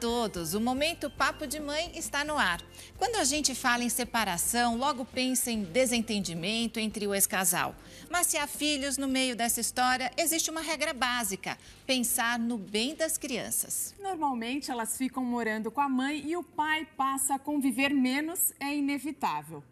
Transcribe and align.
todos! 0.00 0.54
O 0.54 0.60
Momento 0.60 1.10
Papo 1.10 1.46
de 1.46 1.60
Mãe 1.60 1.92
está 1.94 2.24
no 2.24 2.38
ar. 2.38 2.62
Quando 2.96 3.16
a 3.16 3.24
gente 3.24 3.54
fala 3.54 3.84
em 3.84 3.90
separação, 3.90 4.78
logo 4.78 5.04
pensa 5.04 5.50
em 5.50 5.62
desentendimento 5.62 6.80
entre 6.80 7.06
o 7.06 7.14
ex-casal. 7.14 7.76
Mas 8.08 8.26
se 8.28 8.38
há 8.38 8.46
filhos 8.46 8.96
no 8.96 9.06
meio 9.06 9.36
dessa 9.36 9.60
história, 9.60 10.10
existe 10.16 10.50
uma 10.50 10.62
regra 10.62 10.94
básica: 10.94 11.58
pensar 11.86 12.38
no 12.38 12.56
bem 12.56 12.94
das 12.94 13.18
crianças. 13.18 13.94
Normalmente 14.00 14.70
elas 14.70 14.96
ficam 14.96 15.22
morando 15.22 15.70
com 15.70 15.82
a 15.82 15.88
mãe 15.88 16.24
e 16.26 16.34
o 16.34 16.42
pai 16.42 16.88
passa 16.96 17.34
a 17.34 17.38
conviver 17.38 17.92
menos, 17.92 18.54
é 18.58 18.74
inevitável. 18.74 19.62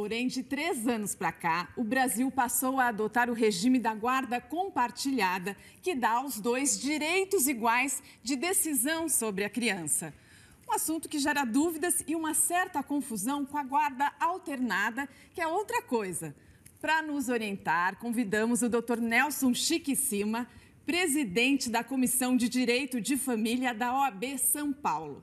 Porém, 0.00 0.28
de 0.28 0.42
três 0.42 0.88
anos 0.88 1.14
para 1.14 1.30
cá, 1.30 1.68
o 1.76 1.84
Brasil 1.84 2.30
passou 2.30 2.80
a 2.80 2.88
adotar 2.88 3.28
o 3.28 3.34
regime 3.34 3.78
da 3.78 3.94
guarda 3.94 4.40
compartilhada, 4.40 5.54
que 5.82 5.94
dá 5.94 6.12
aos 6.12 6.40
dois 6.40 6.80
direitos 6.80 7.46
iguais 7.46 8.02
de 8.22 8.34
decisão 8.34 9.10
sobre 9.10 9.44
a 9.44 9.50
criança. 9.50 10.14
Um 10.66 10.72
assunto 10.72 11.06
que 11.06 11.18
gera 11.18 11.44
dúvidas 11.44 12.02
e 12.06 12.16
uma 12.16 12.32
certa 12.32 12.82
confusão 12.82 13.44
com 13.44 13.58
a 13.58 13.62
guarda 13.62 14.10
alternada, 14.18 15.06
que 15.34 15.40
é 15.42 15.46
outra 15.46 15.82
coisa. 15.82 16.34
Para 16.80 17.02
nos 17.02 17.28
orientar, 17.28 17.98
convidamos 17.98 18.62
o 18.62 18.70
Dr. 18.70 19.00
Nelson 19.02 19.52
Chiquicima, 19.52 20.48
presidente 20.86 21.68
da 21.68 21.84
Comissão 21.84 22.38
de 22.38 22.48
Direito 22.48 23.02
de 23.02 23.18
Família 23.18 23.74
da 23.74 23.94
OAB 23.94 24.38
São 24.38 24.72
Paulo. 24.72 25.22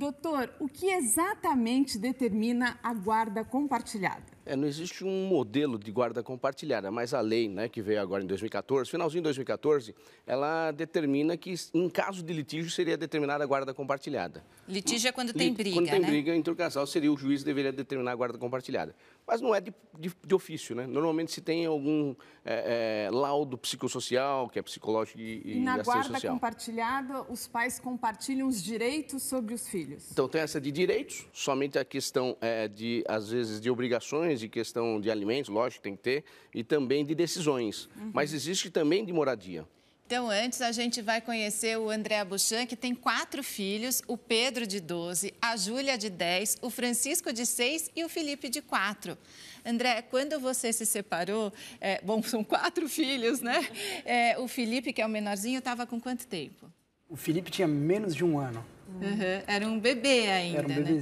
Doutor, 0.00 0.50
o 0.58 0.66
que 0.66 0.86
exatamente 0.86 1.98
determina 1.98 2.80
a 2.82 2.94
guarda 2.94 3.44
compartilhada? 3.44 4.24
É, 4.50 4.56
não 4.56 4.66
existe 4.66 5.04
um 5.04 5.28
modelo 5.28 5.78
de 5.78 5.92
guarda 5.92 6.24
compartilhada, 6.24 6.90
mas 6.90 7.14
a 7.14 7.20
lei, 7.20 7.48
né, 7.48 7.68
que 7.68 7.80
veio 7.80 8.00
agora 8.00 8.20
em 8.20 8.26
2014, 8.26 8.90
finalzinho 8.90 9.20
de 9.20 9.24
2014, 9.26 9.94
ela 10.26 10.72
determina 10.72 11.36
que, 11.36 11.54
em 11.72 11.88
caso 11.88 12.20
de 12.20 12.32
litígio, 12.32 12.68
seria 12.68 12.96
determinada 12.96 13.44
a 13.44 13.46
guarda 13.46 13.72
compartilhada. 13.72 14.44
Litígio 14.66 15.08
é 15.08 15.12
quando 15.12 15.32
tem 15.32 15.54
briga, 15.54 15.76
Quando 15.76 15.88
tem 15.88 16.00
né? 16.00 16.08
briga 16.08 16.34
entre 16.34 16.52
o 16.52 16.56
casal, 16.56 16.84
seria 16.84 17.12
o 17.12 17.16
juiz 17.16 17.42
que 17.42 17.46
deveria 17.46 17.70
determinar 17.70 18.10
a 18.10 18.14
guarda 18.16 18.38
compartilhada. 18.38 18.92
Mas 19.24 19.40
não 19.40 19.54
é 19.54 19.60
de, 19.60 19.72
de, 19.96 20.10
de 20.26 20.34
ofício, 20.34 20.74
né? 20.74 20.84
Normalmente 20.86 21.30
se 21.30 21.40
tem 21.40 21.64
algum 21.64 22.16
é, 22.44 23.06
é, 23.06 23.10
laudo 23.12 23.56
psicossocial, 23.56 24.48
que 24.48 24.58
é 24.58 24.62
psicológico 24.62 25.20
e, 25.20 25.58
E 25.58 25.60
na 25.60 25.80
guarda 25.80 26.14
social. 26.14 26.34
compartilhada, 26.34 27.22
os 27.28 27.46
pais 27.46 27.78
compartilham 27.78 28.48
os 28.48 28.60
direitos 28.60 29.22
sobre 29.22 29.54
os 29.54 29.68
filhos. 29.68 30.10
Então 30.10 30.28
tem 30.28 30.40
essa 30.40 30.60
de 30.60 30.72
direitos, 30.72 31.28
somente 31.32 31.78
a 31.78 31.84
questão 31.84 32.36
é, 32.40 32.66
de, 32.66 33.04
às 33.06 33.30
vezes, 33.30 33.60
de 33.60 33.70
obrigações, 33.70 34.39
de 34.40 34.48
questão 34.48 35.00
de 35.00 35.10
alimentos, 35.10 35.48
lógico, 35.48 35.82
tem 35.82 35.94
que 35.94 36.02
ter, 36.02 36.24
e 36.54 36.64
também 36.64 37.04
de 37.04 37.14
decisões. 37.14 37.88
Mas 38.12 38.32
existe 38.32 38.70
também 38.70 39.04
de 39.04 39.12
moradia. 39.12 39.64
Então, 40.10 40.28
antes 40.28 40.60
a 40.60 40.72
gente 40.72 41.00
vai 41.00 41.20
conhecer 41.20 41.78
o 41.78 41.88
André 41.88 42.24
Buchan, 42.24 42.66
que 42.66 42.74
tem 42.74 42.96
quatro 42.96 43.44
filhos, 43.44 44.02
o 44.08 44.18
Pedro 44.18 44.66
de 44.66 44.80
12, 44.80 45.32
a 45.40 45.56
Júlia 45.56 45.96
de 45.96 46.10
10, 46.10 46.58
o 46.62 46.68
Francisco 46.68 47.32
de 47.32 47.46
6 47.46 47.92
e 47.94 48.02
o 48.02 48.08
Felipe 48.08 48.48
de 48.48 48.60
4. 48.60 49.16
André, 49.64 50.02
quando 50.02 50.40
você 50.40 50.72
se 50.72 50.84
separou, 50.84 51.52
é, 51.80 52.00
bom, 52.02 52.20
são 52.26 52.42
quatro 52.42 52.88
filhos, 52.88 53.40
né? 53.40 53.64
É, 54.04 54.36
o 54.36 54.48
Felipe, 54.48 54.92
que 54.92 55.00
é 55.00 55.06
o 55.06 55.08
menorzinho, 55.08 55.60
estava 55.60 55.86
com 55.86 56.00
quanto 56.00 56.26
tempo? 56.26 56.68
O 57.08 57.14
Felipe 57.14 57.48
tinha 57.48 57.68
menos 57.68 58.12
de 58.12 58.24
um 58.24 58.36
ano. 58.36 58.66
Uhum, 59.00 59.42
Era 59.46 59.64
um 59.68 59.78
bebê 59.78 60.28
ainda, 60.28 60.58
Era 60.58 60.66
um 60.66 60.70
né? 60.70 61.00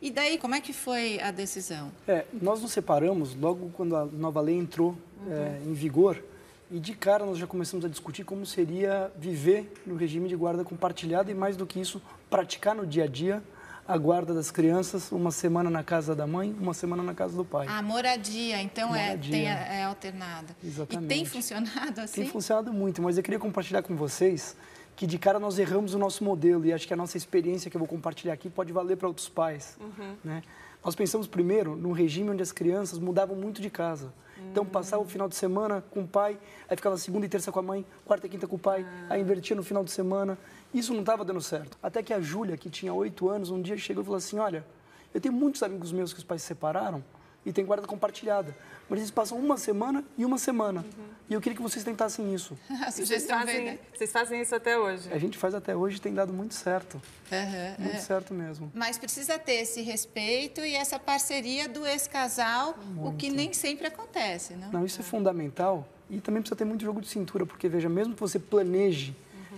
E 0.00 0.10
daí, 0.10 0.38
como 0.38 0.54
é 0.54 0.60
que 0.60 0.72
foi 0.72 1.20
a 1.20 1.30
decisão? 1.30 1.90
É, 2.06 2.24
nós 2.40 2.62
nos 2.62 2.70
separamos 2.72 3.34
logo 3.34 3.70
quando 3.76 3.96
a 3.96 4.04
nova 4.06 4.40
lei 4.40 4.56
entrou 4.56 4.96
é, 5.28 5.60
em 5.66 5.72
vigor 5.72 6.22
e 6.70 6.78
de 6.78 6.94
cara 6.94 7.26
nós 7.26 7.38
já 7.38 7.46
começamos 7.46 7.84
a 7.84 7.88
discutir 7.88 8.22
como 8.24 8.46
seria 8.46 9.10
viver 9.18 9.72
no 9.86 9.96
regime 9.96 10.28
de 10.28 10.36
guarda 10.36 10.62
compartilhada 10.62 11.30
e 11.30 11.34
mais 11.34 11.56
do 11.56 11.66
que 11.66 11.80
isso, 11.80 12.00
praticar 12.30 12.76
no 12.76 12.86
dia 12.86 13.04
a 13.04 13.06
dia 13.08 13.42
a 13.88 13.96
guarda 13.96 14.34
das 14.34 14.50
crianças, 14.50 15.10
uma 15.10 15.30
semana 15.30 15.70
na 15.70 15.82
casa 15.82 16.14
da 16.14 16.26
mãe, 16.26 16.54
uma 16.60 16.74
semana 16.74 17.02
na 17.02 17.14
casa 17.14 17.34
do 17.34 17.44
pai. 17.44 17.66
A 17.66 17.80
moradia, 17.82 18.60
então, 18.60 18.94
É, 18.94 19.06
Moradia. 19.08 19.30
tem, 19.32 19.48
a- 19.50 19.58
é 19.74 19.82
alternada. 19.84 20.48
E 20.62 20.66
tem 20.66 20.70
Exatamente. 20.70 21.30
funcionado 21.30 22.00
assim? 22.02 22.20
Tem 22.22 22.30
funcionado 22.30 22.70
muito, 22.70 23.00
mas 23.00 23.16
eu 23.16 23.22
queria 23.22 23.38
compartilhar 23.40 23.82
com 23.82 23.96
vocês 23.96 24.54
que 24.98 25.06
de 25.06 25.16
cara 25.16 25.38
nós 25.38 25.60
erramos 25.60 25.94
o 25.94 25.98
nosso 25.98 26.24
modelo 26.24 26.66
e 26.66 26.72
acho 26.72 26.84
que 26.84 26.92
a 26.92 26.96
nossa 26.96 27.16
experiência 27.16 27.70
que 27.70 27.76
eu 27.76 27.78
vou 27.78 27.86
compartilhar 27.86 28.32
aqui 28.32 28.50
pode 28.50 28.72
valer 28.72 28.96
para 28.96 29.06
outros 29.06 29.28
pais. 29.28 29.78
Né? 30.24 30.42
Nós 30.84 30.96
pensamos 30.96 31.28
primeiro 31.28 31.76
num 31.76 31.92
regime 31.92 32.30
onde 32.30 32.42
as 32.42 32.50
crianças 32.50 32.98
mudavam 32.98 33.36
muito 33.36 33.62
de 33.62 33.70
casa. 33.70 34.12
Então 34.50 34.66
passava 34.66 35.00
o 35.00 35.06
final 35.06 35.28
de 35.28 35.36
semana 35.36 35.84
com 35.88 36.00
o 36.00 36.08
pai, 36.08 36.36
aí 36.68 36.76
ficava 36.76 36.96
segunda 36.96 37.26
e 37.26 37.28
terça 37.28 37.52
com 37.52 37.60
a 37.60 37.62
mãe, 37.62 37.86
quarta 38.04 38.26
e 38.26 38.30
quinta 38.30 38.48
com 38.48 38.56
o 38.56 38.58
pai, 38.58 38.84
aí 39.08 39.20
invertia 39.20 39.54
no 39.54 39.62
final 39.62 39.84
de 39.84 39.92
semana. 39.92 40.36
Isso 40.74 40.92
não 40.92 41.00
estava 41.00 41.24
dando 41.24 41.40
certo. 41.40 41.78
Até 41.80 42.02
que 42.02 42.12
a 42.12 42.20
Júlia, 42.20 42.56
que 42.56 42.68
tinha 42.68 42.92
oito 42.92 43.28
anos, 43.28 43.50
um 43.50 43.62
dia 43.62 43.76
chegou 43.76 44.02
e 44.02 44.04
falou 44.04 44.18
assim: 44.18 44.40
Olha, 44.40 44.66
eu 45.14 45.20
tenho 45.20 45.32
muitos 45.32 45.62
amigos 45.62 45.92
meus 45.92 46.12
que 46.12 46.18
os 46.18 46.24
pais 46.24 46.42
se 46.42 46.48
separaram 46.48 47.04
e 47.48 47.52
tem 47.52 47.64
guarda 47.64 47.86
compartilhada. 47.86 48.54
Mas 48.90 48.98
eles 49.00 49.10
passam 49.10 49.38
uma 49.38 49.56
semana 49.56 50.04
e 50.16 50.24
uma 50.24 50.38
semana. 50.38 50.84
E 51.28 51.34
eu 51.34 51.40
queria 51.40 51.56
que 51.56 51.62
vocês 51.62 51.84
tentassem 51.84 52.34
isso. 52.34 52.56
A 52.70 52.90
Vocês 52.90 52.94
sugestão 53.08 53.36
veio 53.44 53.48
fazem, 53.48 53.64
daí. 53.66 53.80
vocês 53.94 54.12
fazem 54.12 54.40
isso 54.40 54.54
até 54.54 54.78
hoje? 54.78 55.12
A 55.12 55.18
gente 55.18 55.36
faz 55.36 55.54
até 55.54 55.76
hoje 55.76 55.96
e 55.96 56.00
tem 56.00 56.14
dado 56.14 56.32
muito 56.32 56.54
certo. 56.54 57.00
Aham, 57.30 57.74
Muito 57.78 57.96
é. 57.96 58.00
certo 58.00 58.32
mesmo. 58.32 58.70
Mas 58.74 58.96
precisa 58.96 59.38
ter 59.38 59.54
esse 59.62 59.82
respeito 59.82 60.60
e 60.62 60.74
essa 60.74 60.98
parceria 60.98 61.68
do 61.68 61.86
ex-casal, 61.86 62.74
o 63.02 63.12
que 63.12 63.28
nem 63.30 63.52
sempre 63.52 63.86
acontece, 63.86 64.54
não? 64.54 64.70
Não, 64.72 64.84
isso 64.86 65.00
é 65.00 65.04
fundamental. 65.04 65.86
E 66.08 66.20
também 66.20 66.40
precisa 66.40 66.56
ter 66.56 66.64
muito 66.64 66.82
jogo 66.82 67.00
de 67.02 67.08
cintura, 67.08 67.44
porque, 67.44 67.68
veja, 67.68 67.88
mesmo 67.90 68.14
que 68.14 68.20
você 68.20 68.38
planeje 68.38 69.14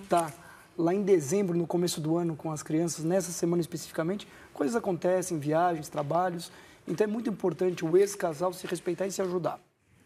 tá 0.09 0.33
lá 0.77 0.93
em 0.93 1.03
dezembro, 1.03 1.57
no 1.57 1.67
começo 1.69 2.01
do 2.01 2.17
ano, 2.17 2.35
com 2.35 2.51
as 2.51 2.63
crianças, 2.65 3.05
nessa 3.05 3.31
semana 3.31 3.61
especificamente, 3.61 4.27
coisas 4.53 4.75
acontecem, 4.75 5.39
viagens, 5.39 5.89
trabalhos. 5.89 6.51
Então 6.91 7.05
é 7.05 7.07
muito 7.07 7.31
importante 7.31 7.85
o 7.85 7.97
ex-casal 7.97 8.53
se 8.53 8.67
respeitar 8.67 9.07
e 9.07 9.13
se 9.13 9.23
ajudar. 9.23 9.61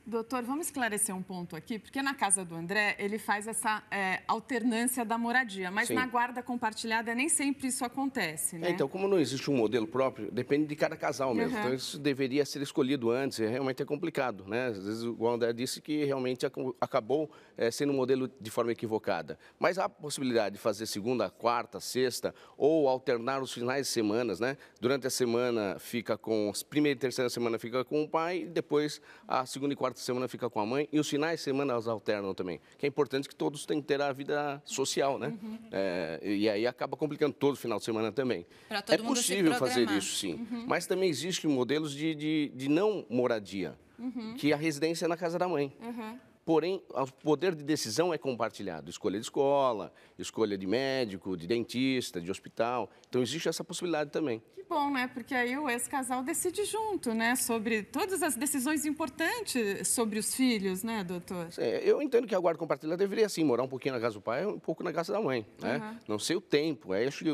Doutor, 0.06 0.42
vamos 0.42 0.66
esclarecer 0.66 1.16
um 1.16 1.22
ponto 1.22 1.56
aqui, 1.56 1.78
porque 1.78 2.02
na 2.02 2.12
casa 2.12 2.44
do 2.44 2.54
André 2.54 2.94
ele 2.98 3.18
faz 3.18 3.46
essa 3.46 3.82
é, 3.90 4.22
alternância 4.28 5.02
da 5.02 5.16
moradia, 5.16 5.70
mas 5.70 5.88
Sim. 5.88 5.94
na 5.94 6.06
guarda 6.06 6.42
compartilhada 6.42 7.14
nem 7.14 7.30
sempre 7.30 7.68
isso 7.68 7.86
acontece, 7.86 8.58
né? 8.58 8.68
É, 8.68 8.70
então, 8.72 8.86
como 8.86 9.08
não 9.08 9.18
existe 9.18 9.50
um 9.50 9.56
modelo 9.56 9.86
próprio, 9.86 10.30
depende 10.30 10.66
de 10.66 10.76
cada 10.76 10.94
casal 10.94 11.34
mesmo. 11.34 11.56
Uhum. 11.56 11.62
Então, 11.62 11.74
isso 11.74 11.98
deveria 11.98 12.44
ser 12.44 12.60
escolhido 12.60 13.10
antes, 13.10 13.38
e 13.38 13.46
realmente 13.46 13.82
é 13.82 13.86
complicado, 13.86 14.44
né? 14.46 14.66
Às 14.66 14.84
vezes 14.84 15.02
o 15.04 15.26
André 15.26 15.54
disse 15.54 15.80
que 15.80 16.04
realmente 16.04 16.44
ac- 16.44 16.74
acabou 16.78 17.30
eh, 17.56 17.70
sendo 17.70 17.94
um 17.94 17.96
modelo 17.96 18.28
de 18.38 18.50
forma 18.50 18.72
equivocada. 18.72 19.38
Mas 19.58 19.78
há 19.78 19.86
a 19.86 19.88
possibilidade 19.88 20.56
de 20.56 20.60
fazer 20.60 20.84
segunda, 20.84 21.30
quarta, 21.30 21.80
sexta, 21.80 22.34
ou 22.58 22.88
alternar 22.88 23.40
os 23.42 23.54
finais 23.54 23.86
de 23.86 23.92
semanas, 23.94 24.38
né? 24.38 24.58
Durante 24.78 25.06
a 25.06 25.10
semana 25.10 25.78
fica 25.78 26.18
com, 26.18 26.52
primeira 26.68 26.94
e 26.94 27.00
terceira 27.00 27.30
semana 27.30 27.58
fica 27.58 27.82
com 27.86 28.02
o 28.02 28.08
pai, 28.08 28.42
e 28.42 28.46
depois 28.46 29.00
a 29.26 29.46
segunda 29.46 29.72
e 29.72 29.76
quarta 29.76 29.93
semana 30.00 30.28
fica 30.28 30.48
com 30.50 30.60
a 30.60 30.66
mãe, 30.66 30.88
e 30.92 30.98
os 30.98 31.08
finais 31.08 31.40
de 31.40 31.44
semana 31.44 31.72
elas 31.72 31.86
alternam 31.88 32.34
também. 32.34 32.60
Que 32.78 32.86
é 32.86 32.88
importante 32.88 33.28
que 33.28 33.34
todos 33.34 33.64
têm 33.66 33.80
que 33.80 33.86
ter 33.86 34.00
a 34.00 34.12
vida 34.12 34.60
social, 34.64 35.18
né? 35.18 35.28
Uhum. 35.42 35.58
Eh, 35.72 36.20
e 36.22 36.48
aí 36.48 36.66
acaba 36.66 36.96
complicando 36.96 37.34
todo 37.34 37.56
final 37.56 37.78
de 37.78 37.84
semana 37.84 38.10
também. 38.12 38.46
É 38.70 38.98
possível 38.98 39.54
fazer 39.54 39.90
isso, 39.90 40.16
sim. 40.16 40.46
Mas 40.66 40.86
também 40.86 41.08
existem 41.08 41.50
modelos 41.50 41.92
de, 41.92 42.14
de, 42.14 42.52
de 42.54 42.68
não 42.68 43.04
moradia, 43.08 43.76
que 44.38 44.52
a 44.52 44.56
residência 44.56 45.04
é 45.06 45.08
na 45.08 45.16
casa 45.16 45.38
da 45.38 45.48
mãe. 45.48 45.72
Porém, 46.44 46.82
o 46.90 47.06
poder 47.06 47.54
de 47.54 47.64
decisão 47.64 48.12
é 48.12 48.18
compartilhado. 48.18 48.90
Escolha 48.90 49.18
de 49.18 49.24
escola, 49.24 49.92
escolha 50.18 50.58
de 50.58 50.66
médico, 50.66 51.36
de 51.36 51.46
dentista, 51.46 52.20
de 52.20 52.30
hospital. 52.30 52.90
Então, 53.08 53.22
existe 53.22 53.48
essa 53.48 53.64
possibilidade 53.64 54.10
também. 54.10 54.42
Que 54.54 54.62
bom, 54.62 54.90
né? 54.90 55.08
Porque 55.08 55.34
aí 55.34 55.56
o 55.58 55.68
ex-casal 55.68 56.22
decide 56.22 56.64
junto, 56.64 57.12
né? 57.14 57.36
Sobre 57.36 57.82
todas 57.82 58.22
as 58.22 58.34
decisões 58.34 58.84
importantes 58.86 59.88
sobre 59.88 60.18
os 60.18 60.34
filhos, 60.34 60.82
né, 60.82 61.04
doutor? 61.04 61.48
É, 61.58 61.82
Eu 61.84 62.00
entendo 62.00 62.26
que 62.26 62.34
a 62.34 62.38
guarda 62.38 62.58
compartilhada 62.58 62.96
deveria, 62.96 63.28
sim, 63.28 63.44
morar 63.44 63.62
um 63.62 63.68
pouquinho 63.68 63.94
na 63.94 64.00
casa 64.00 64.14
do 64.14 64.20
pai 64.20 64.46
um 64.46 64.58
pouco 64.58 64.82
na 64.82 64.92
casa 64.92 65.12
da 65.12 65.20
mãe. 65.20 65.46
Né? 65.60 65.98
Não 66.08 66.18
sei 66.18 66.36
o 66.36 66.40
tempo. 66.40 66.94
É, 66.94 67.06
acho 67.06 67.24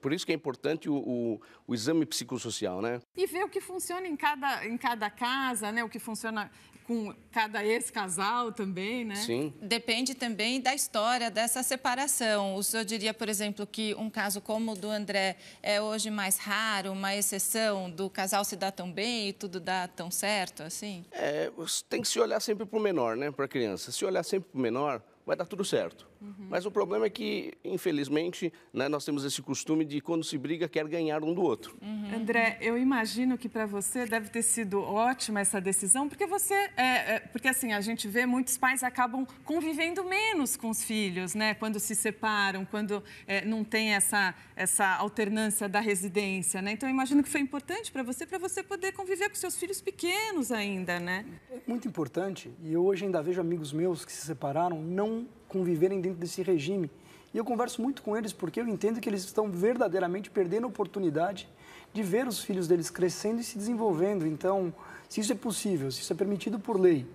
por 0.00 0.12
isso 0.12 0.24
que 0.24 0.32
é 0.32 0.34
importante 0.34 0.88
o, 0.88 0.94
o, 0.96 1.40
o 1.66 1.74
exame 1.74 2.06
psicossocial, 2.06 2.80
né? 2.80 3.00
E 3.16 3.26
ver 3.26 3.44
o 3.44 3.48
que 3.48 3.60
funciona 3.60 4.06
em 4.06 4.16
cada, 4.16 4.66
em 4.66 4.76
cada 4.76 5.10
casa, 5.10 5.72
né? 5.72 5.82
O 5.82 5.88
que 5.88 5.98
funciona 5.98 6.50
com 6.90 7.14
cada 7.30 7.64
ex-casal 7.64 8.50
também, 8.50 9.04
né? 9.04 9.14
Sim. 9.14 9.54
Depende 9.62 10.12
também 10.12 10.60
da 10.60 10.74
história 10.74 11.30
dessa 11.30 11.62
separação. 11.62 12.56
O 12.56 12.64
senhor 12.64 12.84
diria, 12.84 13.14
por 13.14 13.28
exemplo, 13.28 13.64
que 13.64 13.94
um 13.94 14.10
caso 14.10 14.40
como 14.40 14.72
o 14.72 14.74
do 14.74 14.90
André 14.90 15.36
é 15.62 15.80
hoje 15.80 16.10
mais 16.10 16.36
raro, 16.36 16.90
uma 16.90 17.14
exceção 17.14 17.88
do 17.88 18.10
casal 18.10 18.44
se 18.44 18.56
dar 18.56 18.72
tão 18.72 18.90
bem 18.90 19.28
e 19.28 19.32
tudo 19.32 19.60
dá 19.60 19.86
tão 19.86 20.10
certo 20.10 20.64
assim? 20.64 21.04
É, 21.12 21.48
tem 21.88 22.02
que 22.02 22.08
se 22.08 22.18
olhar 22.18 22.40
sempre 22.40 22.66
para 22.66 22.76
o 22.76 22.82
menor, 22.82 23.16
né, 23.16 23.30
para 23.30 23.44
a 23.44 23.48
criança. 23.48 23.92
Se 23.92 24.04
olhar 24.04 24.24
sempre 24.24 24.50
para 24.50 24.58
o 24.58 24.60
menor, 24.60 25.00
vai 25.24 25.36
dar 25.36 25.46
tudo 25.46 25.64
certo. 25.64 26.09
Uhum. 26.20 26.46
Mas 26.50 26.66
o 26.66 26.70
problema 26.70 27.06
é 27.06 27.10
que, 27.10 27.54
infelizmente, 27.64 28.52
né, 28.72 28.88
nós 28.88 29.04
temos 29.04 29.24
esse 29.24 29.40
costume 29.40 29.84
de 29.84 30.00
quando 30.00 30.22
se 30.22 30.36
briga, 30.36 30.68
quer 30.68 30.86
ganhar 30.86 31.24
um 31.24 31.32
do 31.32 31.42
outro. 31.42 31.76
Uhum. 31.80 32.14
André, 32.14 32.58
eu 32.60 32.76
imagino 32.76 33.38
que 33.38 33.48
para 33.48 33.64
você 33.64 34.04
deve 34.04 34.28
ter 34.28 34.42
sido 34.42 34.80
ótima 34.80 35.40
essa 35.40 35.60
decisão, 35.60 36.08
porque 36.08 36.26
você, 36.26 36.54
é, 36.76 37.14
é, 37.14 37.20
porque 37.20 37.48
assim, 37.48 37.72
a 37.72 37.80
gente 37.80 38.06
vê 38.06 38.26
muitos 38.26 38.58
pais 38.58 38.82
acabam 38.82 39.26
convivendo 39.44 40.04
menos 40.04 40.56
com 40.56 40.68
os 40.68 40.84
filhos, 40.84 41.34
né? 41.34 41.54
Quando 41.54 41.80
se 41.80 41.94
separam, 41.94 42.64
quando 42.66 43.02
é, 43.26 43.44
não 43.44 43.64
tem 43.64 43.94
essa, 43.94 44.34
essa 44.54 44.96
alternância 44.96 45.68
da 45.68 45.80
residência, 45.80 46.60
né? 46.60 46.72
Então, 46.72 46.88
eu 46.88 46.92
imagino 46.92 47.22
que 47.22 47.28
foi 47.28 47.40
importante 47.40 47.90
para 47.90 48.02
você, 48.02 48.26
para 48.26 48.38
você 48.38 48.62
poder 48.62 48.92
conviver 48.92 49.28
com 49.30 49.34
seus 49.36 49.56
filhos 49.56 49.80
pequenos 49.80 50.52
ainda, 50.52 51.00
né? 51.00 51.24
É 51.50 51.60
muito 51.66 51.88
importante, 51.88 52.50
e 52.62 52.72
eu 52.72 52.84
hoje 52.84 53.04
ainda 53.06 53.22
vejo 53.22 53.40
amigos 53.40 53.72
meus 53.72 54.04
que 54.04 54.12
se 54.12 54.26
separaram 54.26 54.82
não 54.82 55.26
conviverem 55.50 56.00
dentro 56.00 56.18
desse 56.18 56.42
regime. 56.42 56.90
E 57.34 57.38
eu 57.38 57.44
converso 57.44 57.82
muito 57.82 58.02
com 58.02 58.16
eles 58.16 58.32
porque 58.32 58.60
eu 58.60 58.68
entendo 58.68 59.00
que 59.00 59.08
eles 59.08 59.24
estão 59.24 59.50
verdadeiramente 59.50 60.30
perdendo 60.30 60.64
a 60.64 60.68
oportunidade 60.68 61.48
de 61.92 62.02
ver 62.02 62.26
os 62.26 62.40
filhos 62.40 62.68
deles 62.68 62.88
crescendo 62.88 63.40
e 63.40 63.44
se 63.44 63.58
desenvolvendo. 63.58 64.26
Então, 64.26 64.72
se 65.08 65.20
isso 65.20 65.32
é 65.32 65.36
possível, 65.36 65.90
se 65.90 66.00
isso 66.00 66.12
é 66.12 66.16
permitido 66.16 66.58
por 66.58 66.78
lei, 66.78 67.06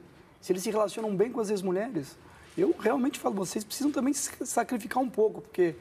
se 0.41 0.51
eles 0.51 0.63
se 0.63 0.69
relacionam 0.69 1.15
bem 1.15 1.31
com 1.31 1.39
as 1.39 1.49
ex-mulheres, 1.49 2.17
eu 2.57 2.75
realmente 2.77 3.19
falo, 3.19 3.35
vocês 3.35 3.63
precisam 3.63 3.91
também 3.91 4.13
se 4.13 4.29
sacrificar 4.45 5.01
um 5.01 5.09
pouco, 5.09 5.41
porque 5.41 5.75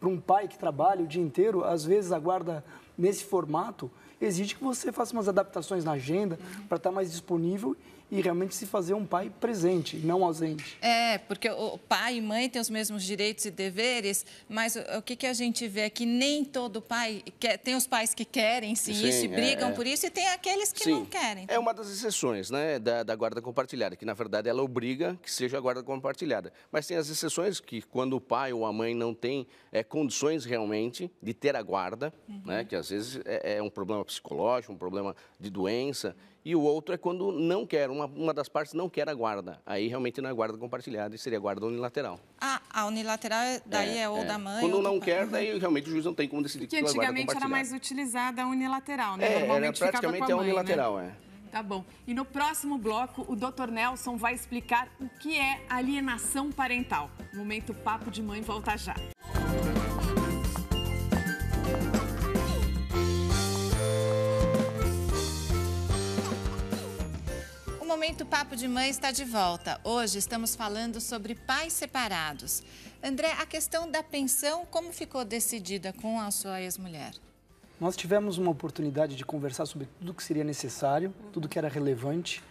para 0.00 0.08
um 0.08 0.20
pai 0.20 0.48
que 0.48 0.58
trabalha 0.58 1.02
o 1.02 1.06
dia 1.06 1.22
inteiro, 1.22 1.64
às 1.64 1.84
vezes 1.84 2.12
a 2.12 2.18
guarda 2.18 2.64
nesse 2.96 3.24
formato 3.24 3.90
exige 4.20 4.54
que 4.54 4.64
você 4.64 4.90
faça 4.90 5.12
umas 5.12 5.28
adaptações 5.28 5.84
na 5.84 5.92
agenda 5.92 6.38
uhum. 6.40 6.66
para 6.66 6.76
estar 6.76 6.90
mais 6.90 7.10
disponível 7.10 7.76
e 8.10 8.20
realmente 8.20 8.54
se 8.54 8.66
fazer 8.66 8.94
um 8.94 9.04
pai 9.04 9.30
presente, 9.40 9.96
não 9.96 10.24
ausente. 10.24 10.78
É, 10.80 11.18
porque 11.18 11.50
o 11.50 11.76
pai 11.76 12.16
e 12.16 12.20
mãe 12.20 12.48
têm 12.48 12.60
os 12.60 12.70
mesmos 12.70 13.02
direitos 13.02 13.44
e 13.44 13.50
deveres, 13.50 14.24
mas 14.48 14.76
o, 14.76 15.02
que, 15.02 15.16
que 15.16 15.26
a 15.26 15.32
gente 15.32 15.66
vê 15.66 15.80
é 15.80 15.90
que 15.90 16.06
nem 16.06 16.44
todo 16.44 16.80
pai 16.80 17.22
quer, 17.38 17.58
tem 17.58 17.74
os 17.74 17.86
pais 17.86 18.14
que 18.14 18.24
querem 18.24 18.74
sim, 18.74 18.94
sim 18.94 19.08
isso 19.08 19.24
e 19.24 19.28
brigam 19.28 19.70
é, 19.70 19.72
por 19.72 19.86
isso 19.86 20.06
e 20.06 20.10
tem 20.10 20.26
aqueles 20.28 20.72
que 20.72 20.84
sim, 20.84 20.92
não 20.92 21.04
querem. 21.04 21.46
É 21.48 21.58
uma 21.58 21.74
das 21.74 21.90
exceções, 21.90 22.50
né, 22.50 22.78
da, 22.78 23.02
da 23.02 23.14
guarda 23.16 23.42
compartilhada, 23.42 23.96
que 23.96 24.04
na 24.04 24.14
verdade 24.14 24.48
ela 24.48 24.62
obriga 24.62 25.18
que 25.22 25.32
seja 25.32 25.58
a 25.58 25.60
guarda 25.60 25.82
compartilhada. 25.82 26.52
Mas 26.70 26.86
tem 26.86 26.96
as 26.96 27.08
exceções 27.08 27.60
que 27.60 27.82
quando 27.82 28.14
o 28.14 28.20
pai 28.20 28.52
ou 28.52 28.64
a 28.64 28.72
mãe 28.72 28.94
não 28.94 29.12
tem 29.12 29.46
é, 29.72 29.82
condições 29.82 30.44
realmente 30.44 31.10
de 31.20 31.34
ter 31.34 31.56
a 31.56 31.62
guarda, 31.62 32.12
uhum. 32.28 32.42
né, 32.44 32.64
que 32.64 32.76
às 32.76 32.90
vezes 32.90 33.20
é, 33.24 33.56
é 33.56 33.62
um 33.62 33.70
problema 33.70 34.04
psicológico, 34.04 34.72
um 34.72 34.78
problema 34.78 35.16
de 35.40 35.50
doença 35.50 36.14
e 36.46 36.54
o 36.54 36.60
outro 36.60 36.94
é 36.94 36.96
quando 36.96 37.32
não 37.32 37.66
quer, 37.66 37.90
uma, 37.90 38.06
uma 38.06 38.32
das 38.32 38.48
partes 38.48 38.72
não 38.72 38.88
quer 38.88 39.08
a 39.08 39.14
guarda. 39.14 39.60
Aí 39.66 39.88
realmente 39.88 40.20
não 40.20 40.30
é 40.30 40.32
guarda 40.32 40.56
compartilhada 40.56 41.12
e 41.12 41.18
seria 41.18 41.40
guarda 41.40 41.66
unilateral. 41.66 42.20
Ah, 42.40 42.62
a 42.70 42.86
unilateral 42.86 43.40
é, 43.40 43.60
daí 43.66 43.98
é, 43.98 44.02
é 44.02 44.08
ou 44.08 44.18
é. 44.18 44.24
da 44.26 44.38
mãe 44.38 44.60
Quando 44.60 44.74
ou 44.74 44.82
não 44.82 45.00
quer, 45.00 45.26
daí 45.26 45.58
realmente 45.58 45.88
o 45.88 45.90
juiz 45.90 46.04
não 46.04 46.14
tem 46.14 46.28
como 46.28 46.44
decidir 46.44 46.68
que, 46.68 46.76
que 46.76 46.82
antigamente 46.84 47.36
era 47.36 47.48
mais 47.48 47.72
utilizada 47.72 48.44
a 48.44 48.46
unilateral, 48.46 49.16
né? 49.16 49.26
É, 49.26 49.38
Normalmente 49.40 49.82
era 49.82 49.90
praticamente 49.90 50.22
a, 50.22 50.36
mãe, 50.36 50.44
a 50.44 50.46
unilateral, 50.46 50.98
né? 50.98 51.16
é. 51.20 51.50
Tá 51.50 51.64
bom. 51.64 51.84
E 52.06 52.14
no 52.14 52.24
próximo 52.24 52.78
bloco, 52.78 53.26
o 53.26 53.34
Dr. 53.34 53.68
Nelson 53.72 54.16
vai 54.16 54.32
explicar 54.32 54.88
o 55.00 55.08
que 55.18 55.36
é 55.36 55.64
alienação 55.68 56.52
parental. 56.52 57.10
Momento 57.34 57.74
Papo 57.74 58.08
de 58.08 58.22
Mãe 58.22 58.40
volta 58.40 58.76
já. 58.76 58.94
Momento 67.96 68.26
Papo 68.26 68.54
de 68.54 68.68
Mãe 68.68 68.90
está 68.90 69.10
de 69.10 69.24
volta. 69.24 69.80
Hoje 69.82 70.18
estamos 70.18 70.54
falando 70.54 71.00
sobre 71.00 71.34
pais 71.34 71.72
separados. 71.72 72.62
André, 73.02 73.32
a 73.32 73.46
questão 73.46 73.90
da 73.90 74.02
pensão, 74.02 74.66
como 74.66 74.92
ficou 74.92 75.24
decidida 75.24 75.94
com 75.94 76.20
a 76.20 76.30
sua 76.30 76.60
ex-mulher? 76.60 77.14
Nós 77.80 77.96
tivemos 77.96 78.36
uma 78.36 78.50
oportunidade 78.50 79.16
de 79.16 79.24
conversar 79.24 79.64
sobre 79.64 79.88
tudo 79.98 80.12
que 80.12 80.22
seria 80.22 80.44
necessário, 80.44 81.12
tudo 81.32 81.48
que 81.48 81.58
era 81.58 81.70
relevante, 81.70 82.44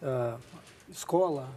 uh, 0.00 0.40
escola, 0.88 1.52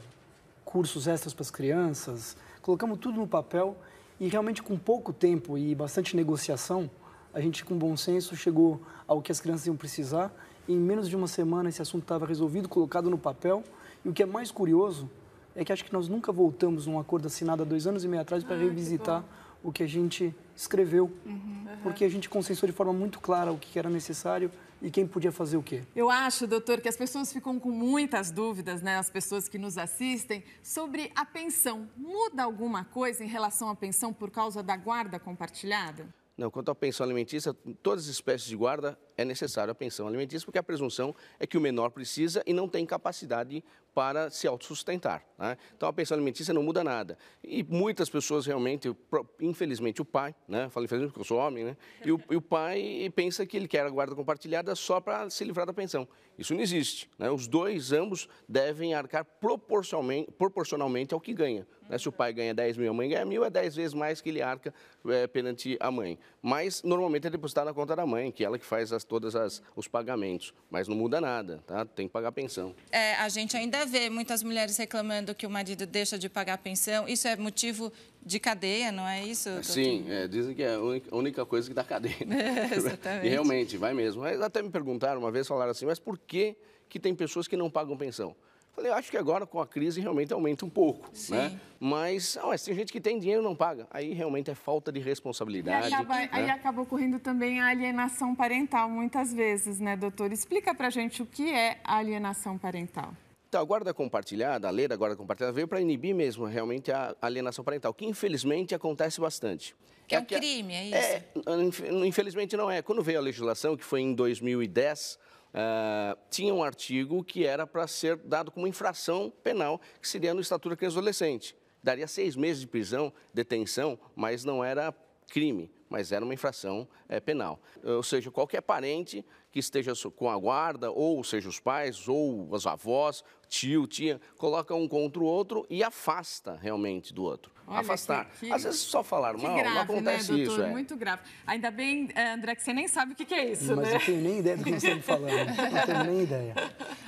cursos 0.66 1.08
extras 1.08 1.32
para 1.32 1.44
as 1.44 1.52
crianças, 1.52 2.36
colocamos 2.64 2.98
tudo 2.98 3.20
no 3.20 3.28
papel 3.28 3.78
e 4.20 4.28
realmente 4.28 4.64
com 4.64 4.76
pouco 4.76 5.14
tempo 5.14 5.56
e 5.56 5.76
bastante 5.76 6.16
negociação, 6.16 6.90
a 7.32 7.40
gente 7.40 7.64
com 7.64 7.78
bom 7.78 7.96
senso 7.96 8.36
chegou 8.36 8.82
ao 9.08 9.22
que 9.22 9.32
as 9.32 9.40
crianças 9.40 9.68
iam 9.68 9.78
precisar 9.78 10.32
em 10.68 10.78
menos 10.78 11.08
de 11.08 11.16
uma 11.16 11.28
semana 11.28 11.70
esse 11.70 11.82
assunto 11.82 12.04
estava 12.04 12.26
resolvido, 12.26 12.68
colocado 12.68 13.10
no 13.10 13.18
papel. 13.18 13.64
E 14.04 14.10
o 14.10 14.14
que 14.14 14.24
é 14.24 14.26
mais 14.26 14.52
curioso 14.52 15.10
é 15.56 15.64
que 15.64 15.72
acho 15.72 15.86
que 15.86 15.94
nós 15.94 16.08
nunca 16.08 16.32
voltamos 16.32 16.86
num 16.88 17.00
acordo 17.00 17.28
assinado 17.28 17.64
há 17.64 17.66
dois 17.66 17.88
anos 17.88 18.04
e 18.04 18.08
meio 18.08 18.22
atrás 18.22 18.44
para 18.44 18.56
ah, 18.56 18.60
revisitar 18.60 19.22
que 19.22 19.28
o 19.66 19.72
que 19.72 19.82
a 19.82 19.88
gente 19.88 20.34
escreveu. 20.56 21.12
Uhum. 21.26 21.66
Porque 21.82 22.06
a 22.06 22.10
gente 22.10 22.30
consensou 22.30 22.68
de 22.68 22.74
forma 22.74 22.94
muito 22.94 23.20
clara 23.20 23.52
o 23.52 23.58
que 23.58 23.80
era 23.80 23.90
necessário 23.90 24.52
e 24.82 24.92
quem 24.92 25.08
podia 25.08 25.32
fazer 25.32 25.58
o 25.58 25.64
quê. 25.64 25.82
Eu 25.96 26.12
acho, 26.12 26.46
doutor, 26.46 26.80
que 26.80 26.88
as 26.88 26.96
pessoas 26.96 27.34
ficam 27.34 27.60
com 27.60 27.72
muitas 27.72 28.30
dúvidas, 28.30 28.84
né, 28.84 28.98
as 28.98 29.10
pessoas 29.10 29.50
que 29.50 29.58
nos 29.58 29.78
assistem, 29.78 30.44
sobre 30.62 31.12
a 31.16 31.26
pensão. 31.26 31.90
Muda 31.98 32.44
alguma 32.44 32.86
coisa 32.86 33.24
em 33.24 33.28
relação 33.28 33.70
à 33.70 33.76
pensão 33.76 34.14
por 34.14 34.30
causa 34.30 34.62
da 34.62 34.78
guarda 34.78 35.18
compartilhada? 35.18 36.06
Não, 36.38 36.52
quanto 36.52 36.70
à 36.70 36.76
pensão 36.76 37.06
alimentícia, 37.06 37.54
todas 37.82 38.04
as 38.04 38.10
espécies 38.10 38.50
de 38.50 38.58
guarda 38.58 39.00
é 39.16 39.24
necessária 39.24 39.72
a 39.72 39.76
pensão 39.76 40.06
alimentícia, 40.06 40.46
porque 40.46 40.60
a 40.60 40.64
presunção 40.64 41.16
é 41.40 41.48
que 41.48 41.58
o 41.58 41.62
menor 41.62 41.92
precisa 41.92 42.44
e 42.46 42.52
não 42.52 42.68
tem 42.68 42.86
capacidade 42.86 43.64
para 43.94 44.30
se 44.30 44.46
autossustentar. 44.46 45.26
Né? 45.40 45.58
Então, 45.78 45.88
a 45.88 45.94
pensão 45.94 46.16
alimentícia 46.16 46.54
não 46.54 46.62
muda 46.62 46.84
nada. 46.84 47.18
E 47.42 47.64
muitas 47.64 48.10
pessoas 48.10 48.46
realmente, 48.46 48.94
infelizmente, 49.40 50.02
o 50.02 50.06
pai, 50.06 50.36
né? 50.46 50.68
falo 50.70 50.84
infelizmente 50.84 51.12
porque 51.12 51.22
eu 51.22 51.26
sou 51.26 51.38
homem, 51.38 51.64
né? 51.64 51.78
e, 52.04 52.12
o, 52.12 52.22
e 52.30 52.36
o 52.36 52.42
pai 52.42 53.10
pensa 53.16 53.46
que 53.46 53.56
ele 53.56 53.70
quer 53.70 53.86
a 53.86 53.90
guarda 53.90 54.14
compartilhada 54.14 54.76
só 54.76 55.00
para 55.00 55.30
se 55.30 55.46
livrar 55.46 55.66
da 55.66 55.72
pensão. 55.72 56.06
Isso 56.38 56.54
não 56.54 56.60
existe. 56.60 57.10
Né? 57.18 57.32
Os 57.32 57.48
dois, 57.48 57.94
ambos, 57.94 58.28
devem 58.50 58.94
arcar 58.94 59.24
proporcionalmente, 59.24 60.30
proporcionalmente 60.34 61.14
ao 61.14 61.22
que 61.22 61.34
ganha. 61.34 61.66
Né? 61.90 61.98
Se 61.98 62.08
o 62.10 62.12
pai 62.12 62.34
ganha 62.34 62.54
10 62.54 62.78
mil, 62.78 62.90
a 62.90 62.94
mãe 62.94 63.10
ganha 63.10 63.26
mil, 63.26 63.44
é 63.44 63.50
10 63.50 63.76
vezes 63.76 63.94
mais 63.94 64.22
que 64.22 64.30
ele 64.30 64.42
arca 64.42 64.74
é, 65.08 65.28
perante 65.28 65.78
a 65.80 65.92
mãe. 65.92 66.18
Mas, 66.42 66.84
normalmente, 66.84 67.28
é 67.28 67.30
depositado 67.30 67.66
na 67.66 67.74
conta 67.74 67.96
da 67.96 68.06
mãe, 68.06 68.32
que 68.32 68.44
é 68.44 68.48
ela 68.48 68.58
que 68.58 68.66
faz 68.66 68.92
as 68.92 69.04
todos 69.04 69.36
os 69.76 69.88
pagamentos. 69.88 70.54
Mas 70.70 70.88
não 70.88 70.96
muda 70.96 71.22
nada, 71.22 71.64
tá? 71.66 71.86
Tem 71.86 72.08
que 72.08 72.14
pagar 72.14 72.32
pensão. 72.32 72.76
É, 72.92 73.16
a 73.16 73.30
gente 73.30 73.56
ainda 73.56 73.86
vê 73.86 74.10
muitas 74.10 74.44
mulheres 74.44 74.78
reclamando 74.78 75.34
que 75.36 75.46
o 75.46 75.50
marido 75.50 75.86
deixa 75.86 76.18
de 76.18 76.30
pagar 76.30 76.58
pensão. 76.58 77.08
Isso 77.08 77.28
é 77.28 77.36
motivo 77.36 77.92
de 78.26 78.40
cadeia, 78.40 78.92
não 78.92 79.08
é 79.08 79.24
isso? 79.24 79.50
Doutor? 79.50 79.64
Sim, 79.64 80.06
é, 80.10 80.28
dizem 80.28 80.56
que 80.56 80.64
é 80.64 80.76
a 80.76 81.16
única 81.16 81.46
coisa 81.46 81.68
que 81.68 81.74
dá 81.74 81.84
cadeia. 81.84 82.16
É, 82.22 82.74
exatamente. 82.76 83.28
E 83.28 83.30
realmente, 83.30 83.78
vai 83.78 83.94
mesmo. 83.94 84.22
Mas 84.22 84.42
até 84.42 84.62
me 84.62 84.70
perguntaram 84.70 85.20
uma 85.22 85.32
vez, 85.32 85.48
falaram 85.48 85.72
assim, 85.72 85.86
mas 85.86 86.00
por 86.00 86.18
que, 86.18 86.56
que 86.90 87.00
tem 87.00 87.14
pessoas 87.14 87.48
que 87.48 87.56
não 87.56 87.70
pagam 87.70 87.96
pensão? 87.96 88.36
Falei, 88.76 88.92
acho 88.92 89.10
que 89.10 89.18
agora 89.18 89.46
com 89.46 89.62
a 89.62 89.66
crise 89.66 90.02
realmente 90.02 90.34
aumenta 90.34 90.66
um 90.66 90.70
pouco, 90.70 91.10
Sim. 91.14 91.34
né? 91.34 91.60
Mas, 91.80 92.36
não, 92.36 92.50
mas 92.50 92.62
tem 92.62 92.76
gente 92.76 92.92
que 92.92 93.00
tem 93.00 93.18
dinheiro 93.18 93.42
e 93.42 93.44
não 93.44 93.56
paga. 93.56 93.88
Aí 93.90 94.14
realmente 94.14 94.52
é 94.52 94.56
falta 94.56 94.92
de 94.92 95.00
responsabilidade. 95.00 95.90
E 95.90 95.94
acaba, 95.94 96.16
né? 96.16 96.30
aí 96.32 96.50
acaba 96.50 96.82
ocorrendo 96.82 97.20
também 97.20 97.62
a 97.62 97.68
alienação 97.68 98.36
parental 98.36 98.90
muitas 98.90 99.34
vezes, 99.34 99.80
né, 99.80 99.96
doutor? 99.96 100.32
Explica 100.34 100.76
pra 100.76 100.90
gente 100.90 101.22
o 101.22 101.26
que 101.26 101.54
é 101.54 101.80
a 101.86 101.98
alienação 101.98 102.58
parental. 102.58 103.14
Então, 103.48 103.62
a 103.62 103.64
guarda 103.64 103.94
compartilhada, 103.94 104.68
a 104.68 104.72
lei 104.72 104.86
da 104.86 104.98
guarda 104.98 105.16
compartilhada, 105.16 105.54
veio 105.54 105.68
para 105.68 105.80
inibir 105.80 106.14
mesmo 106.14 106.46
realmente 106.46 106.92
a 106.92 107.16
alienação 107.22 107.64
parental, 107.64 107.94
que 107.94 108.06
infelizmente 108.06 108.76
acontece 108.76 109.22
bastante. 109.22 109.74
Que 110.08 110.16
é 110.16 110.20
um 110.20 110.26
crime, 110.26 110.74
é 110.74 110.86
isso? 110.86 110.98
É, 110.98 112.06
infelizmente 112.06 112.58
não 112.58 112.70
é. 112.70 112.82
Quando 112.82 113.02
veio 113.02 113.20
a 113.20 113.22
legislação, 113.22 113.78
que 113.78 113.84
foi 113.84 114.02
em 114.02 114.14
2010, 114.14 115.18
Uh, 115.56 116.20
tinha 116.30 116.54
um 116.54 116.62
artigo 116.62 117.24
que 117.24 117.46
era 117.46 117.66
para 117.66 117.88
ser 117.88 118.18
dado 118.18 118.52
como 118.52 118.68
infração 118.68 119.32
penal, 119.42 119.80
que 120.02 120.08
seria 120.08 120.34
no 120.34 120.42
Estatuto 120.42 120.72
da 120.72 120.76
Criança 120.76 120.98
e 120.98 121.00
Adolescente. 121.00 121.56
Daria 121.82 122.08
seis 122.08 122.36
meses 122.36 122.60
de 122.60 122.68
prisão, 122.68 123.14
detenção, 123.34 123.98
mas 124.14 124.44
não 124.44 124.62
era 124.62 124.94
crime, 125.30 125.72
mas 125.90 126.12
era 126.12 126.26
uma 126.26 126.34
infração 126.34 126.86
é, 127.08 127.22
penal. 127.22 127.62
Ou 127.82 128.04
seja, 128.04 128.30
qualquer 128.30 128.62
parente 128.62 129.26
que 129.50 129.60
esteja 129.60 129.94
com 130.14 130.30
a 130.30 130.38
guarda, 130.38 130.92
ou 130.92 131.24
seja, 131.24 131.48
os 131.48 131.60
pais, 131.60 132.10
ou 132.10 132.52
os 132.52 132.68
avós, 132.68 133.24
tio, 133.48 133.88
tia, 133.88 134.20
coloca 134.38 134.76
um 134.76 134.90
contra 134.90 135.22
o 135.22 135.26
outro 135.26 135.66
e 135.70 135.82
afasta 135.82 136.56
realmente 136.56 137.14
do 137.14 137.24
outro. 137.24 137.55
Olha 137.68 137.80
afastar. 137.80 138.26
Que, 138.40 138.48
que... 138.48 138.52
Às 138.52 138.64
vezes 138.64 138.80
só 138.82 139.04
falar 139.04 139.38
mal, 139.38 139.56
grave, 139.56 139.76
não 139.76 139.82
acontece 139.82 140.32
né, 140.32 140.40
isso. 140.40 140.62
É. 140.62 140.68
Muito 140.68 140.96
grave. 140.96 141.22
Ainda 141.48 141.72
bem, 141.72 142.10
eh, 142.14 142.34
André, 142.34 142.56
que 142.56 142.64
você 142.64 142.74
nem 142.74 142.88
sabe 142.88 143.14
o 143.14 143.16
que, 143.16 143.34
é 143.34 143.52
isso, 143.52 143.76
mas 143.76 143.88
né? 143.88 143.96
eu 143.96 144.00
tenho 144.00 144.22
nem 144.22 144.40
ideia 144.40 144.58
do 144.58 144.64
que 144.64 144.80
você 144.80 144.92
está 144.92 145.02
falando. 145.02 145.26
Não 145.76 145.86
tenho 145.86 146.04
nem 146.04 146.24
ideia. 146.24 146.56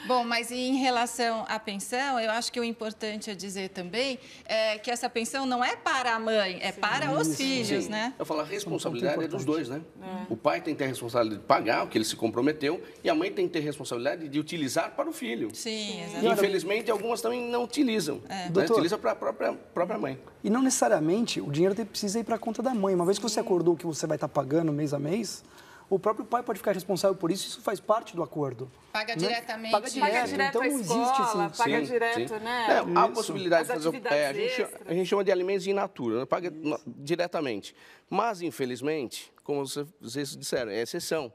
Bom, 0.07 0.23
mas 0.23 0.51
em 0.51 0.77
relação 0.77 1.45
à 1.47 1.59
pensão, 1.59 2.19
eu 2.19 2.31
acho 2.31 2.51
que 2.51 2.59
o 2.59 2.63
importante 2.63 3.29
é 3.29 3.35
dizer 3.35 3.69
também 3.69 4.19
é 4.45 4.77
que 4.77 4.89
essa 4.89 5.09
pensão 5.09 5.45
não 5.45 5.63
é 5.63 5.75
para 5.75 6.15
a 6.15 6.19
mãe, 6.19 6.59
é 6.61 6.71
Sim. 6.71 6.79
para 6.79 7.05
isso. 7.05 7.21
os 7.21 7.37
filhos, 7.37 7.83
Sim. 7.85 7.89
né? 7.89 8.13
Eu 8.17 8.25
falo, 8.25 8.41
a 8.41 8.43
responsabilidade 8.45 9.23
é 9.23 9.27
dos 9.27 9.43
dois, 9.43 9.69
né? 9.69 9.81
É. 10.01 10.25
O 10.29 10.37
pai 10.37 10.61
tem 10.61 10.73
que 10.73 10.79
ter 10.79 10.85
a 10.85 10.87
responsabilidade 10.87 11.41
de 11.41 11.47
pagar 11.47 11.83
o 11.83 11.87
que 11.87 11.97
ele 11.97 12.05
se 12.05 12.15
comprometeu 12.15 12.81
e 13.03 13.09
a 13.09 13.15
mãe 13.15 13.31
tem 13.31 13.47
que 13.47 13.53
ter 13.53 13.59
a 13.59 13.63
responsabilidade 13.63 14.27
de 14.27 14.39
utilizar 14.39 14.95
para 14.95 15.09
o 15.09 15.13
filho. 15.13 15.49
Sim, 15.53 16.03
exatamente. 16.03 16.33
Infelizmente, 16.33 16.91
algumas 16.91 17.21
também 17.21 17.41
não 17.49 17.63
utilizam. 17.63 18.21
É. 18.29 18.35
Né? 18.35 18.49
Doutor, 18.49 18.77
Utiliza 18.77 18.97
para 18.97 19.11
a 19.11 19.15
própria, 19.15 19.53
própria 19.53 19.97
mãe. 19.97 20.19
E 20.47 20.49
não 20.49 20.61
necessariamente 20.61 21.41
o 21.41 21.51
dinheiro 21.51 21.75
precisa 21.85 22.21
ir 22.21 22.23
para 22.23 22.37
a 22.37 22.39
conta 22.39 22.63
da 22.63 22.73
mãe. 22.73 22.95
Uma 22.95 23.03
vez 23.03 23.17
que 23.17 23.23
você 23.23 23.37
acordou 23.37 23.75
que 23.75 23.85
você 23.85 24.07
vai 24.07 24.15
estar 24.15 24.29
pagando 24.29 24.71
mês 24.71 24.93
a 24.93 24.97
mês, 24.97 25.43
o 25.89 25.99
próprio 25.99 26.25
pai 26.25 26.41
pode 26.41 26.59
ficar 26.59 26.71
responsável 26.71 27.17
por 27.17 27.29
isso, 27.31 27.49
isso 27.49 27.61
faz 27.61 27.81
parte 27.81 28.15
do 28.15 28.23
acordo. 28.23 28.71
Paga 28.93 29.13
né? 29.13 29.27
diretamente. 29.27 29.71
Paga 29.73 29.89
direto, 29.89 30.09
paga 30.09 30.27
direto 30.27 30.49
então 30.49 30.61
não 30.61 30.79
escola, 30.79 31.01
existe 31.01 31.21
assim. 31.21 31.57
Paga 31.57 31.79
sim, 31.79 31.91
direto, 31.91 32.29
sim. 32.29 32.39
né? 32.45 32.67
É, 32.69 32.97
a 32.97 33.09
possibilidade 33.09 33.69
As 33.69 33.81
de 33.81 33.91
fazer. 33.91 34.07
É, 34.07 34.27
a, 34.29 34.33
gente, 34.33 34.67
a, 34.87 34.93
gente, 34.93 35.05
chama 35.05 35.21
de 35.25 35.33
alimentos 35.33 35.67
in 35.67 35.73
natura, 35.73 36.19
né? 36.19 36.25
paga 36.25 36.47
isso. 36.47 36.81
diretamente. 36.85 37.75
Mas, 38.09 38.41
infelizmente, 38.41 39.33
como 39.43 39.67
vocês 39.67 40.33
disseram, 40.33 40.71
é 40.71 40.81
exceção. 40.81 41.29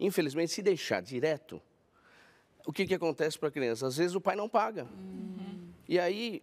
Infelizmente, 0.00 0.50
se 0.50 0.62
deixar 0.62 1.00
direto, 1.00 1.62
o 2.66 2.72
que, 2.72 2.88
que 2.88 2.94
acontece 2.94 3.38
para 3.38 3.50
a 3.50 3.52
criança? 3.52 3.86
Às 3.86 3.98
vezes 3.98 4.16
o 4.16 4.20
pai 4.20 4.34
não 4.34 4.48
paga. 4.48 4.82
Uhum. 4.82 5.68
E 5.88 5.96
aí, 5.96 6.42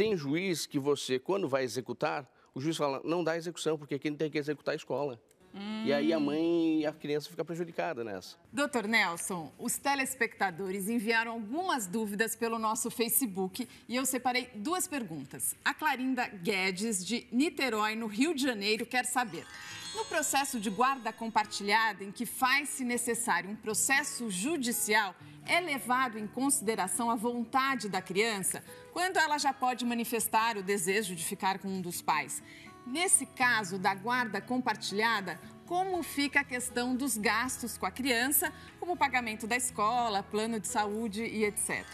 tem 0.00 0.16
juiz 0.16 0.64
que 0.64 0.78
você, 0.78 1.18
quando 1.18 1.46
vai 1.46 1.62
executar, 1.62 2.26
o 2.54 2.60
juiz 2.60 2.74
fala, 2.74 3.02
não 3.04 3.22
dá 3.22 3.36
execução, 3.36 3.76
porque 3.76 3.98
quem 3.98 4.14
tem 4.14 4.30
que 4.30 4.38
executar 4.38 4.72
é 4.72 4.74
a 4.74 4.78
escola. 4.78 5.20
Hum. 5.54 5.84
E 5.84 5.92
aí 5.92 6.10
a 6.10 6.18
mãe 6.18 6.80
e 6.80 6.86
a 6.86 6.92
criança 6.94 7.28
fica 7.28 7.44
prejudicada 7.44 8.02
nessa. 8.02 8.38
Doutor 8.50 8.88
Nelson, 8.88 9.52
os 9.58 9.76
telespectadores 9.76 10.88
enviaram 10.88 11.32
algumas 11.32 11.86
dúvidas 11.86 12.34
pelo 12.34 12.58
nosso 12.58 12.90
Facebook 12.90 13.68
e 13.86 13.94
eu 13.94 14.06
separei 14.06 14.48
duas 14.54 14.88
perguntas. 14.88 15.54
A 15.62 15.74
Clarinda 15.74 16.26
Guedes, 16.28 17.04
de 17.04 17.26
Niterói, 17.30 17.94
no 17.94 18.06
Rio 18.06 18.34
de 18.34 18.42
Janeiro, 18.42 18.86
quer 18.86 19.04
saber. 19.04 19.44
No 19.94 20.06
processo 20.06 20.58
de 20.58 20.70
guarda 20.70 21.12
compartilhada, 21.12 22.02
em 22.04 22.10
que 22.10 22.24
faz-se 22.24 22.84
necessário 22.84 23.50
um 23.50 23.56
processo 23.56 24.30
judicial, 24.30 25.14
é 25.50 25.58
levado 25.58 26.16
em 26.16 26.28
consideração 26.28 27.10
a 27.10 27.16
vontade 27.16 27.88
da 27.88 28.00
criança 28.00 28.62
quando 28.92 29.16
ela 29.16 29.36
já 29.36 29.52
pode 29.52 29.84
manifestar 29.84 30.56
o 30.56 30.62
desejo 30.62 31.16
de 31.16 31.24
ficar 31.24 31.58
com 31.58 31.66
um 31.66 31.80
dos 31.80 32.00
pais. 32.00 32.40
Nesse 32.86 33.26
caso 33.26 33.76
da 33.76 33.92
guarda 33.92 34.40
compartilhada, 34.40 35.40
como 35.66 36.00
fica 36.04 36.40
a 36.40 36.44
questão 36.44 36.94
dos 36.94 37.16
gastos 37.16 37.76
com 37.76 37.84
a 37.84 37.90
criança, 37.90 38.52
como 38.78 38.92
o 38.92 38.96
pagamento 38.96 39.48
da 39.48 39.56
escola, 39.56 40.22
plano 40.22 40.60
de 40.60 40.68
saúde 40.68 41.24
e 41.24 41.44
etc. 41.44 41.84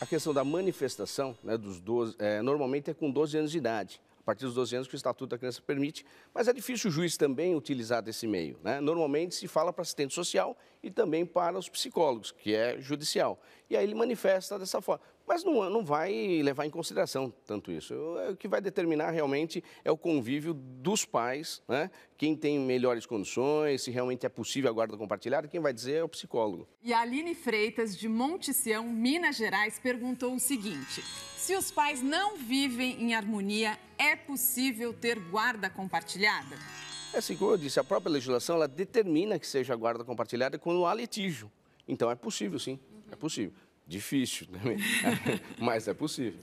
A 0.00 0.06
questão 0.06 0.32
da 0.32 0.44
manifestação 0.44 1.36
né, 1.42 1.58
dos 1.58 1.80
12, 1.80 2.14
é, 2.20 2.42
normalmente 2.42 2.92
é 2.92 2.94
com 2.94 3.10
12 3.10 3.38
anos 3.38 3.50
de 3.50 3.58
idade. 3.58 4.00
Partir 4.24 4.44
dos 4.44 4.54
12 4.54 4.76
anos 4.76 4.88
que 4.88 4.94
o 4.94 4.96
Estatuto 4.96 5.26
da 5.26 5.38
Criança 5.38 5.60
permite, 5.60 6.04
mas 6.32 6.48
é 6.48 6.52
difícil 6.52 6.88
o 6.90 6.92
juiz 6.92 7.16
também 7.16 7.54
utilizar 7.54 8.02
desse 8.02 8.26
meio. 8.26 8.58
Né? 8.62 8.80
Normalmente 8.80 9.34
se 9.34 9.46
fala 9.46 9.72
para 9.72 9.82
assistente 9.82 10.14
social 10.14 10.56
e 10.82 10.90
também 10.90 11.26
para 11.26 11.58
os 11.58 11.68
psicólogos, 11.68 12.32
que 12.32 12.54
é 12.54 12.80
judicial. 12.80 13.40
E 13.68 13.76
aí 13.76 13.84
ele 13.84 13.94
manifesta 13.94 14.58
dessa 14.58 14.80
forma. 14.80 15.04
Mas 15.26 15.42
não, 15.42 15.70
não 15.70 15.84
vai 15.84 16.42
levar 16.42 16.66
em 16.66 16.70
consideração 16.70 17.32
tanto 17.46 17.72
isso. 17.72 17.94
O 18.30 18.36
que 18.36 18.46
vai 18.46 18.60
determinar 18.60 19.10
realmente 19.10 19.64
é 19.84 19.90
o 19.90 19.96
convívio 19.96 20.52
dos 20.54 21.04
pais, 21.04 21.62
né? 21.66 21.90
quem 22.18 22.36
tem 22.36 22.58
melhores 22.58 23.06
condições, 23.06 23.82
se 23.82 23.90
realmente 23.90 24.26
é 24.26 24.28
possível 24.28 24.70
a 24.70 24.72
guarda 24.72 24.96
compartilhada, 24.96 25.48
quem 25.48 25.60
vai 25.60 25.72
dizer 25.72 25.94
é 25.94 26.04
o 26.04 26.08
psicólogo. 26.08 26.68
E 26.82 26.92
a 26.92 27.00
Aline 27.00 27.34
Freitas, 27.34 27.96
de 27.96 28.08
Monte 28.08 28.52
Sião, 28.52 28.84
Minas 28.84 29.36
Gerais, 29.36 29.78
perguntou 29.78 30.34
o 30.34 30.40
seguinte: 30.40 31.02
se 31.36 31.56
os 31.56 31.70
pais 31.70 32.02
não 32.02 32.36
vivem 32.36 33.02
em 33.02 33.14
harmonia, 33.14 33.78
é 33.98 34.14
possível 34.14 34.92
ter 34.92 35.18
guarda 35.18 35.70
compartilhada? 35.70 36.56
É 37.12 37.18
assim, 37.18 37.36
como 37.36 37.52
eu 37.52 37.56
disse, 37.56 37.78
a 37.78 37.84
própria 37.84 38.12
legislação 38.12 38.56
ela 38.56 38.66
determina 38.66 39.38
que 39.38 39.46
seja 39.46 39.74
guarda 39.76 40.04
compartilhada 40.04 40.58
quando 40.58 40.84
há 40.84 40.92
litígio. 40.92 41.50
Então 41.86 42.10
é 42.10 42.14
possível, 42.14 42.58
sim, 42.58 42.78
é 43.10 43.16
possível. 43.16 43.52
Difícil, 43.86 44.46
né? 44.50 44.60
mas 45.58 45.86
é 45.88 45.94
possível. 45.94 46.40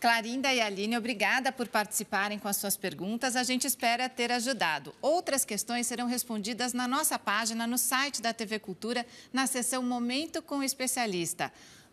Clarinda 0.00 0.52
e 0.52 0.60
Aline, 0.60 0.96
obrigada 0.96 1.52
por 1.52 1.68
participarem 1.68 2.38
com 2.38 2.48
as 2.48 2.56
suas 2.56 2.76
perguntas. 2.76 3.36
A 3.36 3.42
gente 3.42 3.66
espera 3.66 4.08
ter 4.08 4.32
ajudado. 4.32 4.94
Outras 5.00 5.44
questões 5.44 5.86
serão 5.86 6.06
respondidas 6.06 6.72
na 6.72 6.88
nossa 6.88 7.18
página, 7.18 7.66
no 7.66 7.78
site 7.78 8.20
da 8.20 8.32
TV 8.32 8.58
Cultura, 8.58 9.06
na 9.32 9.46
seção 9.46 9.82
Momento 9.82 10.42
com 10.42 10.58
o 10.58 10.62
Especialista. 10.62 11.52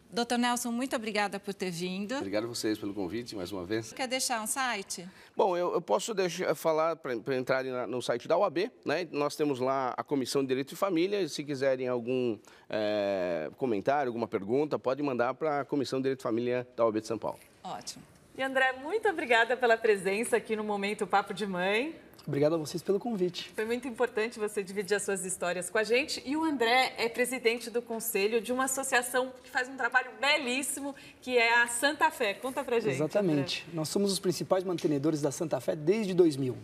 Doutor 0.10 0.38
Nelson, 0.38 0.72
muito 0.72 0.96
obrigada 0.96 1.40
por 1.40 1.54
ter 1.54 1.70
vindo. 1.70 2.16
Obrigado 2.16 2.46
a 2.46 2.48
vocês 2.48 2.78
pelo 2.78 2.94
convite, 2.94 3.36
mais 3.36 3.52
uma 3.52 3.66
vez. 3.66 3.92
Quer 3.92 4.08
deixar 4.08 4.42
um 4.42 4.48
site? 4.48 5.08
Bom, 5.36 5.58
eu, 5.58 5.74
eu 5.74 5.82
posso 5.82 6.14
deixar, 6.14 6.56
falar 6.56 6.96
para 6.96 7.14
entrarem 7.36 7.72
no 7.88 8.02
site 8.02 8.28
da 8.28 8.38
UAB, 8.38 8.72
né? 8.86 9.08
Nós 9.12 9.36
temos 9.36 9.60
lá 9.60 9.94
a 9.98 10.04
Comissão 10.04 10.42
de 10.42 10.48
Direito 10.48 10.74
e 10.74 10.78
Família. 10.78 11.28
Se 11.28 11.44
quiserem 11.44 11.88
algum 11.88 12.38
é, 12.70 13.50
comentário, 13.58 14.10
alguma 14.10 14.28
pergunta, 14.28 14.80
pode 14.80 15.04
mandar 15.04 15.34
para 15.34 15.62
a 15.62 15.66
Comissão 15.66 16.00
de 16.00 16.04
Direito 16.04 16.22
e 16.22 16.24
Família 16.24 16.68
da 16.76 16.86
UAB 16.86 17.02
de 17.02 17.08
São 17.08 17.18
Paulo. 17.18 17.40
Ótimo. 17.64 18.04
E 18.38 18.42
André, 18.42 18.74
muito 18.82 19.10
obrigada 19.10 19.58
pela 19.58 19.76
presença 19.76 20.38
aqui 20.38 20.56
no 20.56 20.64
Momento 20.64 21.06
Papo 21.06 21.34
de 21.34 21.46
Mãe. 21.46 21.96
Obrigado 22.28 22.56
a 22.56 22.58
vocês 22.58 22.84
pelo 22.84 23.00
convite. 23.00 23.54
Foi 23.56 23.64
muito 23.64 23.88
importante 23.88 24.38
você 24.38 24.62
dividir 24.62 24.96
as 24.96 25.04
suas 25.04 25.24
histórias 25.24 25.70
com 25.70 25.78
a 25.78 25.84
gente. 25.84 26.22
E 26.26 26.36
o 26.36 26.44
André 26.44 26.94
é 26.98 27.08
presidente 27.08 27.70
do 27.70 27.82
conselho 27.82 28.42
de 28.42 28.52
uma 28.52 28.66
associação 28.66 29.32
que 29.42 29.50
faz 29.50 29.70
um 29.70 29.78
trabalho 29.78 30.10
belíssimo, 30.20 30.94
que 31.22 31.38
é 31.38 31.62
a 31.62 31.68
Santa 31.68 32.12
Fé. 32.12 32.34
Conta 32.34 32.66
pra 32.66 32.82
gente. 32.82 32.96
Exatamente. 32.96 33.64
André. 33.64 33.76
Nós 33.78 33.88
somos 33.88 34.12
os 34.12 34.20
principais 34.20 34.66
mantenedores 34.66 35.22
da 35.22 35.32
Santa 35.32 35.62
Fé 35.62 35.74
desde 35.74 36.14
2000. 36.14 36.58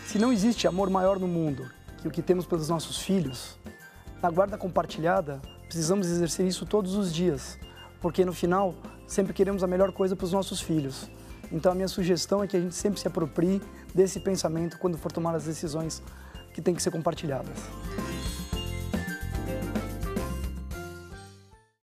Se 0.05 0.17
não 0.17 0.31
existe 0.31 0.65
amor 0.67 0.89
maior 0.89 1.19
no 1.19 1.27
mundo 1.27 1.69
que 2.01 2.07
o 2.07 2.11
que 2.11 2.21
temos 2.21 2.45
pelos 2.45 2.69
nossos 2.69 3.01
filhos, 3.01 3.57
na 4.21 4.29
guarda 4.29 4.57
compartilhada 4.57 5.41
precisamos 5.65 6.07
exercer 6.07 6.47
isso 6.47 6.65
todos 6.65 6.95
os 6.95 7.13
dias 7.13 7.59
porque 8.01 8.23
no 8.25 8.33
final 8.33 8.75
sempre 9.07 9.33
queremos 9.33 9.63
a 9.63 9.67
melhor 9.67 9.91
coisa 9.91 10.15
para 10.15 10.25
os 10.25 10.31
nossos 10.31 10.61
filhos. 10.61 11.09
Então 11.51 11.71
a 11.71 11.75
minha 11.75 11.87
sugestão 11.87 12.43
é 12.43 12.47
que 12.47 12.55
a 12.55 12.59
gente 12.59 12.75
sempre 12.75 12.99
se 12.99 13.07
aproprie 13.07 13.61
desse 13.93 14.19
pensamento 14.19 14.77
quando 14.77 14.97
for 14.97 15.11
tomar 15.11 15.35
as 15.35 15.45
decisões 15.45 16.01
que 16.53 16.61
têm 16.61 16.75
que 16.75 16.81
ser 16.81 16.91
compartilhadas. 16.91 17.57